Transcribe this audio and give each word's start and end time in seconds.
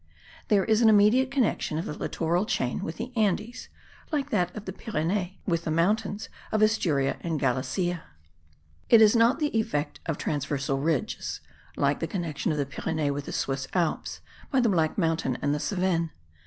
There 0.47 0.65
is 0.65 0.81
an 0.81 0.89
immediate 0.89 1.29
connection 1.29 1.77
of 1.77 1.85
the 1.85 1.93
littoral 1.95 2.47
chain 2.47 2.83
with 2.83 2.97
the 2.97 3.15
Andes, 3.15 3.69
like 4.11 4.31
that 4.31 4.49
of 4.57 4.65
the 4.65 4.73
Pyrenees 4.73 5.33
with 5.45 5.63
the 5.63 5.69
mountains 5.69 6.27
of 6.51 6.63
Asturia 6.63 7.17
and 7.21 7.39
Galicia; 7.39 8.01
it 8.89 8.99
is 8.99 9.15
not 9.15 9.37
the 9.37 9.55
effect 9.55 9.99
of 10.07 10.17
transversal 10.17 10.79
ridges, 10.79 11.39
like 11.77 11.99
the 11.99 12.07
connection 12.07 12.51
of 12.51 12.57
the 12.57 12.65
Pyrenees 12.65 13.11
with 13.11 13.25
the 13.25 13.31
Swiss 13.31 13.67
Alps, 13.73 14.21
by 14.49 14.59
the 14.59 14.69
Black 14.69 14.97
Mountain 14.97 15.37
and 15.39 15.53
the 15.53 15.59
Cevennes. 15.59 16.09